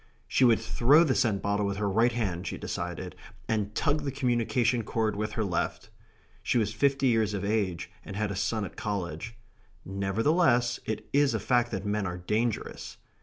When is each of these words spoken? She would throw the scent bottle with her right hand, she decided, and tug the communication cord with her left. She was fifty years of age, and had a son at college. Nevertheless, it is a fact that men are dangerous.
She 0.27 0.43
would 0.43 0.57
throw 0.59 1.03
the 1.03 1.13
scent 1.13 1.43
bottle 1.43 1.67
with 1.67 1.77
her 1.77 1.87
right 1.87 2.11
hand, 2.11 2.47
she 2.47 2.57
decided, 2.57 3.15
and 3.47 3.75
tug 3.75 4.01
the 4.01 4.11
communication 4.11 4.81
cord 4.81 5.15
with 5.15 5.33
her 5.33 5.43
left. 5.43 5.91
She 6.41 6.57
was 6.57 6.73
fifty 6.73 7.05
years 7.09 7.35
of 7.35 7.45
age, 7.45 7.91
and 8.03 8.15
had 8.15 8.31
a 8.31 8.35
son 8.35 8.65
at 8.65 8.75
college. 8.75 9.35
Nevertheless, 9.85 10.79
it 10.87 11.05
is 11.13 11.35
a 11.35 11.39
fact 11.39 11.69
that 11.69 11.85
men 11.85 12.07
are 12.07 12.17
dangerous. 12.17 12.97